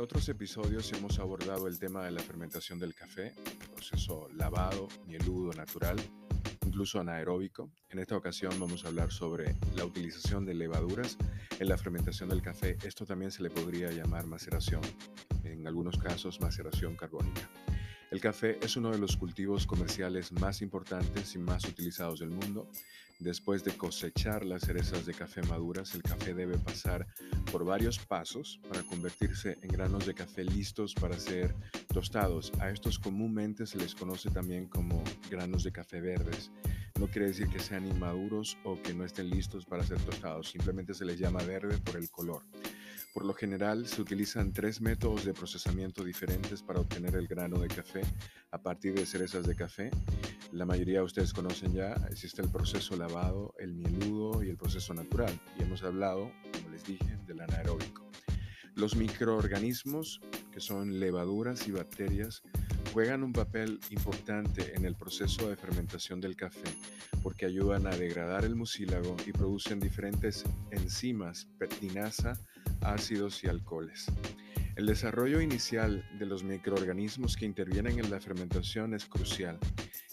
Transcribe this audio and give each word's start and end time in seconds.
En 0.00 0.04
otros 0.04 0.30
episodios 0.30 0.90
hemos 0.94 1.18
abordado 1.18 1.68
el 1.68 1.78
tema 1.78 2.02
de 2.02 2.10
la 2.10 2.22
fermentación 2.22 2.78
del 2.78 2.94
café, 2.94 3.34
proceso 3.74 4.30
lavado, 4.34 4.88
mieludo, 5.06 5.52
natural, 5.52 5.98
incluso 6.64 7.00
anaeróbico. 7.00 7.70
En 7.90 7.98
esta 7.98 8.16
ocasión 8.16 8.58
vamos 8.58 8.82
a 8.82 8.88
hablar 8.88 9.12
sobre 9.12 9.56
la 9.76 9.84
utilización 9.84 10.46
de 10.46 10.54
levaduras 10.54 11.18
en 11.58 11.68
la 11.68 11.76
fermentación 11.76 12.30
del 12.30 12.40
café. 12.40 12.78
Esto 12.82 13.04
también 13.04 13.30
se 13.30 13.42
le 13.42 13.50
podría 13.50 13.92
llamar 13.92 14.26
maceración, 14.26 14.80
en 15.44 15.66
algunos 15.66 15.98
casos 15.98 16.40
maceración 16.40 16.96
carbónica. 16.96 17.50
El 18.10 18.22
café 18.22 18.58
es 18.62 18.78
uno 18.78 18.92
de 18.92 18.98
los 18.98 19.18
cultivos 19.18 19.66
comerciales 19.66 20.32
más 20.32 20.62
importantes 20.62 21.34
y 21.34 21.38
más 21.38 21.66
utilizados 21.66 22.20
del 22.20 22.30
mundo. 22.30 22.70
Después 23.18 23.64
de 23.64 23.76
cosechar 23.76 24.46
las 24.46 24.62
cerezas 24.62 25.04
de 25.04 25.12
café 25.12 25.42
maduras, 25.42 25.94
el 25.94 26.02
café 26.02 26.32
debe 26.32 26.56
pasar 26.56 27.06
por 27.50 27.64
varios 27.64 27.98
pasos 27.98 28.60
para 28.68 28.82
convertirse 28.82 29.58
en 29.62 29.68
granos 29.68 30.06
de 30.06 30.14
café 30.14 30.44
listos 30.44 30.94
para 30.94 31.18
ser 31.18 31.54
tostados. 31.92 32.52
A 32.60 32.70
estos 32.70 32.98
comúnmente 32.98 33.66
se 33.66 33.78
les 33.78 33.94
conoce 33.94 34.30
también 34.30 34.66
como 34.66 35.02
granos 35.30 35.64
de 35.64 35.72
café 35.72 36.00
verdes. 36.00 36.50
No 36.98 37.08
quiere 37.08 37.28
decir 37.28 37.48
que 37.48 37.58
sean 37.58 37.86
inmaduros 37.86 38.58
o 38.64 38.80
que 38.80 38.94
no 38.94 39.04
estén 39.04 39.30
listos 39.30 39.64
para 39.64 39.84
ser 39.84 40.00
tostados, 40.00 40.50
simplemente 40.50 40.94
se 40.94 41.04
les 41.04 41.18
llama 41.18 41.42
verde 41.42 41.78
por 41.78 41.96
el 41.96 42.10
color. 42.10 42.42
Por 43.12 43.24
lo 43.24 43.34
general 43.34 43.88
se 43.88 44.00
utilizan 44.00 44.52
tres 44.52 44.80
métodos 44.80 45.24
de 45.24 45.34
procesamiento 45.34 46.04
diferentes 46.04 46.62
para 46.62 46.78
obtener 46.78 47.16
el 47.16 47.26
grano 47.26 47.58
de 47.58 47.66
café 47.66 48.02
a 48.52 48.62
partir 48.62 48.94
de 48.94 49.04
cerezas 49.04 49.46
de 49.46 49.56
café. 49.56 49.90
La 50.52 50.64
mayoría 50.64 50.98
de 50.98 51.06
ustedes 51.06 51.32
conocen 51.32 51.72
ya, 51.72 51.94
existe 52.08 52.40
el 52.40 52.48
proceso 52.50 52.96
lavado, 52.96 53.52
el 53.58 53.74
mieludo 53.74 54.44
y 54.44 54.48
el 54.48 54.56
proceso 54.56 54.94
natural. 54.94 55.32
Y 55.58 55.62
hemos 55.62 55.82
hablado, 55.82 56.30
dije, 56.84 57.18
del 57.26 57.40
anaeróbico. 57.40 58.10
Los 58.74 58.96
microorganismos, 58.96 60.20
que 60.52 60.60
son 60.60 61.00
levaduras 61.00 61.66
y 61.66 61.72
bacterias, 61.72 62.42
juegan 62.92 63.22
un 63.22 63.32
papel 63.32 63.78
importante 63.90 64.74
en 64.74 64.84
el 64.84 64.96
proceso 64.96 65.48
de 65.48 65.56
fermentación 65.56 66.20
del 66.20 66.36
café 66.36 66.68
porque 67.22 67.46
ayudan 67.46 67.86
a 67.86 67.90
degradar 67.90 68.44
el 68.44 68.56
mucílago 68.56 69.16
y 69.26 69.32
producen 69.32 69.80
diferentes 69.80 70.44
enzimas, 70.70 71.48
pertinasa, 71.58 72.38
ácidos 72.80 73.44
y 73.44 73.48
alcoholes. 73.48 74.06
El 74.76 74.86
desarrollo 74.86 75.40
inicial 75.40 76.08
de 76.18 76.26
los 76.26 76.42
microorganismos 76.42 77.36
que 77.36 77.44
intervienen 77.44 77.98
en 77.98 78.10
la 78.10 78.20
fermentación 78.20 78.94
es 78.94 79.04
crucial 79.04 79.58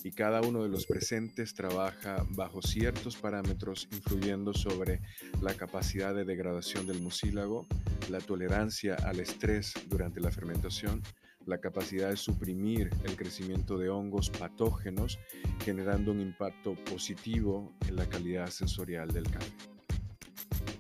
y 0.04 0.12
cada 0.12 0.42
uno 0.42 0.64
de 0.64 0.70
los 0.70 0.86
presentes 0.86 1.54
trabaja 1.54 2.26
bajo 2.30 2.62
ciertos 2.62 3.16
parámetros 3.18 3.88
influyendo 3.92 4.54
sobre 4.54 5.02
la 5.42 5.54
capacidad 5.54 6.14
de 6.14 6.26
degradación 6.26 6.88
del 6.88 7.02
mucílago, 7.02 7.68
la 8.10 8.20
tolerancia 8.20 8.96
al 8.96 9.20
estrés 9.20 9.74
durante 9.88 10.20
la 10.20 10.32
fermentación, 10.32 11.02
la 11.46 11.60
capacidad 11.60 12.10
de 12.10 12.18
suprimir 12.18 12.90
el 13.06 13.16
crecimiento 13.16 13.78
de 13.78 13.90
hongos 13.90 14.30
patógenos, 14.30 15.18
generando 15.64 16.12
un 16.12 16.20
impacto 16.20 16.76
positivo 16.86 17.74
en 17.88 17.96
la 17.96 18.08
calidad 18.08 18.48
sensorial 18.48 19.08
del 19.10 19.30
café. 19.30 19.67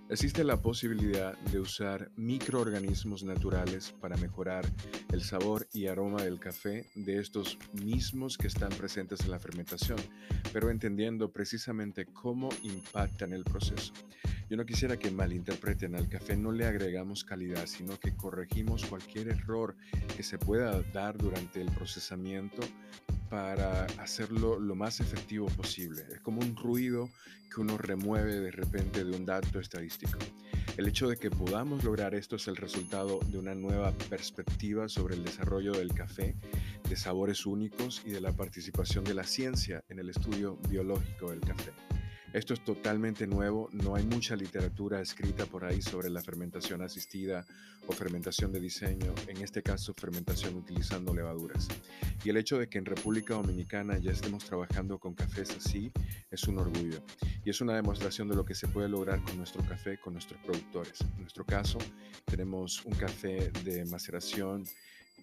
Existe 0.09 0.45
la 0.45 0.61
posibilidad 0.61 1.38
de 1.38 1.59
usar 1.59 2.09
microorganismos 2.16 3.23
naturales 3.23 3.94
para 4.00 4.16
mejorar 4.16 4.66
el 5.11 5.22
sabor 5.22 5.67
y 5.73 5.88
aroma 5.88 6.23
del 6.23 6.39
café 6.39 6.86
de 6.95 7.19
estos 7.19 7.59
mismos 7.73 8.38
que 8.38 8.47
están 8.47 8.69
presentes 8.69 9.19
en 9.25 9.31
la 9.31 9.39
fermentación, 9.39 9.97
pero 10.53 10.69
entendiendo 10.69 11.30
precisamente 11.33 12.05
cómo 12.05 12.47
impactan 12.64 13.33
el 13.33 13.44
proceso. 13.44 13.91
Yo 14.49 14.55
no 14.55 14.66
quisiera 14.66 14.97
que 14.97 15.11
malinterpreten 15.11 15.94
al 15.94 16.08
café, 16.08 16.38
no 16.38 16.53
le 16.53 16.66
agregamos 16.66 17.25
calidad, 17.25 17.66
sino 17.66 17.99
que 17.99 18.16
corregimos 18.16 18.86
cualquier 18.86 19.27
error 19.27 19.75
que 20.16 20.23
se 20.23 20.38
pueda 20.38 20.81
dar 20.93 21.17
durante 21.17 21.60
el 21.60 21.70
procesamiento 21.70 22.61
para 23.30 23.86
hacerlo 23.98 24.60
lo 24.60 24.76
más 24.76 24.99
efectivo 24.99 25.48
posible. 25.48 26.04
Es 26.11 26.21
como 26.21 26.42
un 26.42 26.55
ruido 26.55 27.10
que 27.54 27.61
uno 27.61 27.77
remueve 27.77 28.39
de 28.39 28.52
repente 28.52 29.04
de 29.04 29.15
un 29.15 29.26
dato 29.26 29.60
estadístico. 29.60 30.20
El 30.77 30.88
hecho 30.88 31.08
de 31.08 31.17
que 31.17 31.32
podamos 31.32 31.83
lograr 31.83 32.14
esto 32.14 32.36
es 32.36 32.48
el 32.48 32.55
resultado 32.55 33.20
de 33.27 33.37
una 33.37 33.55
nueva 33.55 33.92
perspectiva 34.10 34.87
sobre 34.87 35.16
el 35.16 35.23
desarrollo 35.23 35.71
del 35.73 35.93
café, 35.93 36.36
de 36.87 36.95
sabores 36.95 37.45
únicos 37.45 38.04
y 38.05 38.11
de 38.11 38.21
la 38.21 38.32
participación 38.32 39.04
de 39.04 39.16
la 39.16 39.23
ciencia 39.23 39.83
en 39.89 39.99
el 39.99 40.10
estudio 40.10 40.58
biológico 40.70 41.32
del 41.32 41.42
café. 41.42 41.71
Esto 42.33 42.54
es 42.54 42.64
totalmente 42.64 43.26
nuevo, 43.26 43.70
no 43.71 43.95
hay 43.95 44.05
mucha 44.05 44.36
literatura 44.36 45.02
escrita 45.02 45.45
por 45.45 45.64
ahí 45.64 45.82
sobre 45.82 46.10
la 46.10 46.21
fermentación 46.21 46.82
asistida 46.82 47.45
o 47.88 47.93
fermentación 47.93 48.52
de 48.52 48.60
diseño, 48.60 49.14
en 49.27 49.38
este 49.38 49.64
caso 49.64 49.93
fermentación 49.93 50.55
utilizando 50.55 51.14
levaduras. 51.14 51.67
Y 52.26 52.30
el 52.30 52.37
hecho 52.37 52.60
de 52.60 52.67
que 52.67 52.80
en 52.80 52.86
República 52.86 53.36
Dominicana 53.36 53.98
ya 53.98 54.11
estemos 54.11 54.43
trabajando 54.43 54.99
con 54.99 55.14
cafés 55.14 55.52
así 55.52 55.92
es 56.30 56.43
un 56.49 56.60
orgullo 56.60 57.02
y 57.45 57.49
es 57.49 57.61
una 57.61 57.76
demostración 57.76 58.27
de 58.27 58.36
lo 58.36 58.43
que 58.43 58.55
se 58.55 58.67
puede 58.67 58.89
lograr 58.89 59.23
con 59.23 59.37
nuestro 59.37 59.64
café, 59.64 59.98
con 59.98 60.14
nuestros 60.14 60.39
productores. 60.42 60.99
En 61.02 61.21
nuestro 61.21 61.45
caso 61.45 61.77
tenemos 62.26 62.83
un 62.83 62.93
café 62.93 63.52
de 63.64 63.86
maceración 63.86 64.66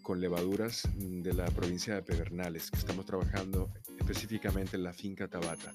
con 0.03 0.21
levaduras 0.21 0.89
de 0.95 1.33
la 1.33 1.47
provincia 1.47 1.95
de 1.95 2.03
Pedernales, 2.03 2.71
que 2.71 2.79
estamos 2.79 3.07
trabajando 3.07 3.71
específicamente 3.99 4.77
en 4.77 4.83
la 4.83 4.93
finca 4.93 5.29
Tabata. 5.29 5.73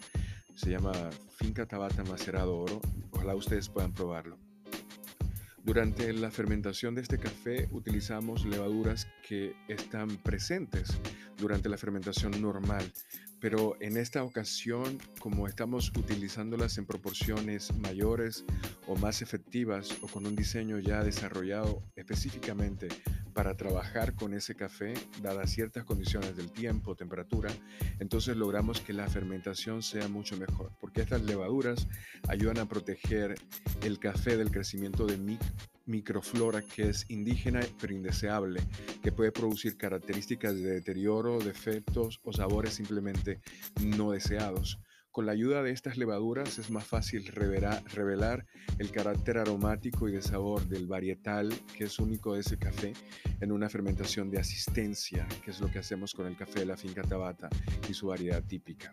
Se 0.59 0.71
llama 0.71 0.91
Finca 1.37 1.65
Tabata 1.65 2.03
Macerado 2.03 2.57
Oro. 2.57 2.81
Ojalá 3.11 3.33
ustedes 3.33 3.69
puedan 3.69 3.93
probarlo. 3.93 4.37
Durante 5.63 6.11
la 6.11 6.31
fermentación 6.31 6.95
de 6.95 7.01
este 7.01 7.17
café 7.17 7.69
utilizamos 7.71 8.43
levaduras 8.43 9.07
que 9.25 9.55
están 9.69 10.17
presentes 10.17 10.89
durante 11.37 11.69
la 11.69 11.77
fermentación 11.77 12.41
normal, 12.41 12.91
pero 13.39 13.77
en 13.79 13.95
esta 13.95 14.21
ocasión, 14.21 14.97
como 15.19 15.47
estamos 15.47 15.93
utilizándolas 15.95 16.77
en 16.77 16.85
proporciones 16.85 17.73
mayores 17.77 18.43
o 18.85 18.97
más 18.97 19.21
efectivas 19.21 19.97
o 20.01 20.07
con 20.07 20.25
un 20.27 20.35
diseño 20.35 20.77
ya 20.79 21.05
desarrollado 21.05 21.83
específicamente 21.95 22.89
para 23.33 23.55
trabajar 23.55 24.15
con 24.15 24.33
ese 24.33 24.55
café, 24.55 24.93
dadas 25.21 25.51
ciertas 25.51 25.83
condiciones 25.83 26.35
del 26.35 26.51
tiempo, 26.51 26.95
temperatura, 26.95 27.49
entonces 27.99 28.35
logramos 28.35 28.81
que 28.81 28.93
la 28.93 29.07
fermentación 29.07 29.81
sea 29.81 30.07
mucho 30.07 30.37
mejor, 30.37 30.71
porque 30.79 31.01
estas 31.01 31.21
levaduras 31.21 31.87
ayudan 32.27 32.59
a 32.59 32.65
proteger 32.65 33.35
el 33.81 33.99
café 33.99 34.37
del 34.37 34.51
crecimiento 34.51 35.05
de 35.05 35.37
microflora 35.85 36.61
que 36.61 36.89
es 36.89 37.09
indígena 37.09 37.61
pero 37.79 37.93
indeseable, 37.93 38.61
que 39.01 39.11
puede 39.11 39.31
producir 39.31 39.77
características 39.77 40.55
de 40.55 40.73
deterioro, 40.73 41.39
defectos 41.39 42.19
o 42.23 42.33
sabores 42.33 42.73
simplemente 42.73 43.39
no 43.81 44.11
deseados. 44.11 44.79
Con 45.11 45.25
la 45.25 45.31
ayuda 45.31 45.63
de 45.63 45.71
estas 45.71 45.97
levaduras 45.97 46.59
es 46.59 46.69
más 46.69 46.85
fácil 46.85 47.25
revelar, 47.25 48.45
el 48.77 48.91
carácter 48.91 49.39
aromático 49.39 50.07
y 50.07 50.11
de 50.11 50.21
sabor 50.21 50.67
del 50.67 50.85
varietal 50.85 51.51
que 51.75 51.85
es 51.85 51.99
único 51.99 52.35
de 52.35 52.41
ese 52.41 52.57
café 52.57 52.93
en 53.41 53.51
una 53.51 53.69
fermentación 53.69 54.29
de 54.29 54.39
asistencia, 54.39 55.27
que 55.43 55.51
es 55.51 55.59
lo 55.59 55.69
que 55.71 55.79
hacemos 55.79 56.13
con 56.13 56.27
el 56.27 56.37
café 56.37 56.59
de 56.59 56.67
la 56.67 56.77
finca 56.77 57.01
Tabata 57.01 57.49
y 57.89 57.93
su 57.93 58.07
variedad 58.07 58.43
típica. 58.43 58.91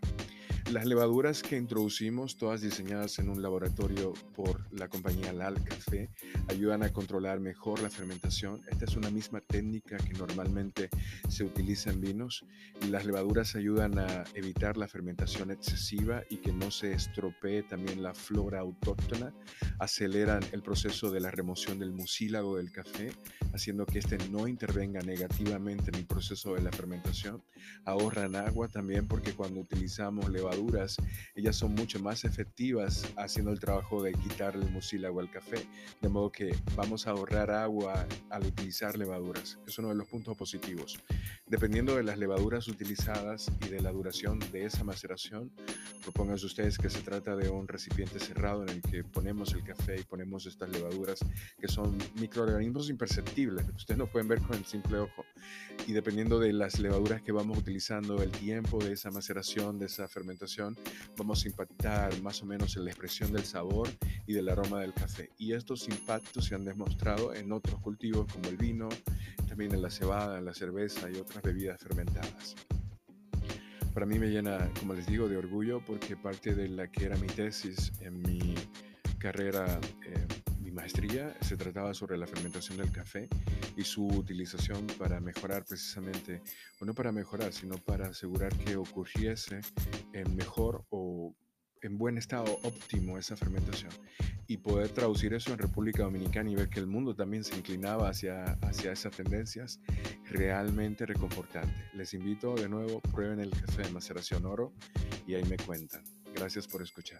Las 0.71 0.85
levaduras 0.85 1.43
que 1.43 1.55
introducimos, 1.55 2.35
todas 2.35 2.59
diseñadas 2.59 3.19
en 3.19 3.29
un 3.29 3.41
laboratorio 3.41 4.11
por 4.35 4.67
la 4.73 4.89
compañía 4.89 5.31
Lal 5.31 5.63
Café, 5.63 6.09
ayudan 6.49 6.83
a 6.83 6.91
controlar 6.91 7.39
mejor 7.39 7.81
la 7.81 7.89
fermentación. 7.89 8.61
Esta 8.69 8.83
es 8.83 8.97
una 8.97 9.09
misma 9.09 9.39
técnica 9.39 9.95
que 9.95 10.13
normalmente 10.15 10.89
se 11.29 11.45
utiliza 11.45 11.89
en 11.91 12.01
vinos. 12.01 12.43
Las 12.89 13.05
levaduras 13.05 13.55
ayudan 13.55 13.97
a 13.97 14.25
evitar 14.33 14.75
la 14.75 14.89
fermentación 14.89 15.51
excesiva 15.51 16.23
y 16.29 16.37
que 16.37 16.51
no 16.51 16.69
se 16.69 16.91
estropee 16.91 17.63
también 17.63 18.03
la 18.03 18.13
flora 18.13 18.59
autóctona. 18.59 19.33
Aceleran 19.79 20.43
el 20.51 20.63
proceso 20.63 21.11
de 21.11 21.21
la 21.21 21.31
remoción 21.31 21.79
del 21.79 21.93
mucílago 21.93 22.57
del 22.57 22.73
café, 22.73 23.13
haciendo 23.53 23.85
que 23.85 23.99
éste 23.99 24.17
no 24.29 24.49
intervenga 24.49 24.99
negativamente 24.99 25.91
en 25.91 25.95
el 25.95 26.05
proceso 26.05 26.55
de 26.55 26.61
la 26.61 26.73
fermentación. 26.73 27.41
Ahorran 27.85 28.35
agua 28.35 28.67
también 28.67 29.07
porque 29.07 29.31
cuando 29.31 29.61
utilizamos 29.61 30.29
levaduras 30.29 30.56
ellas 31.35 31.55
son 31.55 31.75
mucho 31.75 31.99
más 31.99 32.25
efectivas 32.25 33.03
haciendo 33.17 33.51
el 33.51 33.59
trabajo 33.59 34.01
de 34.01 34.13
quitarle 34.13 34.65
el 34.65 34.71
mucílago 34.71 35.19
al 35.19 35.29
café, 35.29 35.65
de 36.01 36.09
modo 36.09 36.31
que 36.31 36.55
vamos 36.75 37.07
a 37.07 37.11
ahorrar 37.11 37.51
agua 37.51 38.07
al 38.29 38.45
utilizar 38.45 38.97
levaduras. 38.97 39.59
Es 39.67 39.77
uno 39.77 39.89
de 39.89 39.95
los 39.95 40.07
puntos 40.07 40.35
positivos. 40.35 40.99
Dependiendo 41.49 41.95
de 41.95 42.03
las 42.03 42.17
levaduras 42.17 42.67
utilizadas 42.67 43.49
y 43.65 43.69
de 43.69 43.79
la 43.79 43.93
duración 43.93 44.37
de 44.51 44.65
esa 44.65 44.83
maceración, 44.83 45.49
propónganse 46.03 46.45
ustedes 46.45 46.77
que 46.77 46.89
se 46.89 46.99
trata 46.99 47.37
de 47.37 47.49
un 47.49 47.69
recipiente 47.69 48.19
cerrado 48.19 48.63
en 48.63 48.69
el 48.69 48.81
que 48.81 49.05
ponemos 49.05 49.53
el 49.53 49.63
café 49.63 49.97
y 49.97 50.03
ponemos 50.03 50.45
estas 50.45 50.69
levaduras 50.69 51.19
que 51.57 51.69
son 51.69 51.97
microorganismos 52.19 52.89
imperceptibles, 52.89 53.65
que 53.65 53.71
ustedes 53.71 53.97
no 53.97 54.07
pueden 54.07 54.27
ver 54.27 54.41
con 54.41 54.57
el 54.57 54.65
simple 54.65 54.97
ojo. 54.97 55.23
Y 55.87 55.93
dependiendo 55.93 56.37
de 56.37 56.51
las 56.51 56.79
levaduras 56.79 57.21
que 57.21 57.31
vamos 57.31 57.57
utilizando, 57.57 58.21
el 58.21 58.31
tiempo 58.31 58.83
de 58.83 58.91
esa 58.91 59.09
maceración, 59.09 59.79
de 59.79 59.85
esa 59.85 60.05
fermentación, 60.09 60.77
vamos 61.15 61.45
a 61.45 61.47
impactar 61.47 62.21
más 62.21 62.43
o 62.43 62.45
menos 62.45 62.75
en 62.75 62.83
la 62.83 62.91
expresión 62.91 63.31
del 63.31 63.45
sabor 63.45 63.87
y 64.25 64.33
del 64.33 64.49
aroma 64.49 64.81
del 64.81 64.93
café. 64.93 65.29
Y 65.37 65.53
estos 65.53 65.87
impactos 65.87 66.43
se 66.43 66.55
han 66.55 66.65
demostrado 66.65 67.33
en 67.33 67.53
otros 67.53 67.79
cultivos 67.79 68.29
como 68.33 68.49
el 68.49 68.57
vino, 68.57 68.89
en 69.65 69.81
la 69.81 69.89
cebada, 69.89 70.39
la 70.39 70.53
cerveza 70.53 71.09
y 71.09 71.15
otras 71.15 71.41
bebidas 71.41 71.81
fermentadas. 71.81 72.55
Para 73.93 74.05
mí 74.05 74.19
me 74.19 74.27
llena, 74.27 74.71
como 74.79 74.93
les 74.93 75.07
digo, 75.07 75.27
de 75.27 75.37
orgullo 75.37 75.83
porque 75.83 76.15
parte 76.15 76.53
de 76.53 76.69
la 76.69 76.87
que 76.91 77.05
era 77.05 77.17
mi 77.17 77.27
tesis 77.27 77.91
en 78.01 78.21
mi 78.21 78.53
carrera, 79.17 79.79
eh, 80.05 80.27
mi 80.59 80.71
maestría, 80.71 81.35
se 81.41 81.57
trataba 81.57 81.93
sobre 81.95 82.17
la 82.17 82.27
fermentación 82.27 82.77
del 82.77 82.91
café 82.91 83.27
y 83.75 83.83
su 83.83 84.05
utilización 84.05 84.85
para 84.99 85.19
mejorar 85.19 85.65
precisamente, 85.65 86.43
o 86.79 86.85
no 86.85 86.93
para 86.93 87.11
mejorar, 87.11 87.51
sino 87.51 87.77
para 87.77 88.09
asegurar 88.09 88.55
que 88.57 88.75
ocurriese 88.75 89.61
mejor 90.35 90.85
o 90.89 91.35
en 91.97 91.99
buen 91.99 92.17
estado 92.19 92.59
óptimo 92.61 93.17
esa 93.17 93.35
fermentación 93.35 93.89
y 94.45 94.57
poder 94.57 94.89
traducir 94.89 95.33
eso 95.33 95.51
en 95.51 95.57
República 95.57 96.03
Dominicana 96.03 96.51
y 96.51 96.55
ver 96.55 96.69
que 96.69 96.79
el 96.79 96.85
mundo 96.85 97.15
también 97.15 97.43
se 97.43 97.55
inclinaba 97.55 98.09
hacia, 98.09 98.43
hacia 98.61 98.91
esas 98.91 99.15
tendencias, 99.15 99.79
realmente 100.25 101.07
reconfortante. 101.07 101.73
Les 101.93 102.13
invito 102.13 102.53
de 102.53 102.69
nuevo, 102.69 103.01
prueben 103.01 103.39
el 103.39 103.49
café 103.49 103.81
de 103.81 103.89
maceración 103.89 104.45
oro 104.45 104.73
y 105.25 105.33
ahí 105.33 105.43
me 105.45 105.57
cuentan. 105.57 106.03
Gracias 106.35 106.67
por 106.67 106.83
escuchar. 106.83 107.19